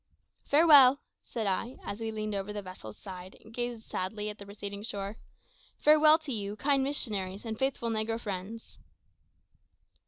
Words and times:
"Farewell," 0.45 0.99
said 1.21 1.45
I, 1.45 1.77
as 1.83 2.01
we 2.01 2.09
leaned 2.09 2.33
over 2.33 2.51
the 2.51 2.63
vessel's 2.63 2.97
side 2.97 3.37
and 3.43 3.53
gazed 3.53 3.83
sadly 3.85 4.31
at 4.31 4.39
the 4.39 4.47
receding 4.47 4.81
shore 4.81 5.17
"farewell 5.77 6.17
to 6.21 6.33
you, 6.33 6.55
kind 6.55 6.83
missionaries 6.83 7.45
and 7.45 7.59
faithful 7.59 7.91
negro 7.91 8.19
friends." 8.19 8.79